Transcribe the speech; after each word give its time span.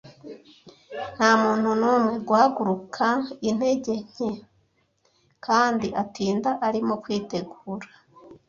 nta 1.15 1.31
muntu 1.43 1.69
n'umwe 1.79 2.15
guhaguruka 2.27 3.05
intege 3.49 3.93
nke 4.09 4.29
kandi 5.45 5.87
atinda 6.01 6.49
arimo 6.67 6.93
kwitegura 7.03 7.87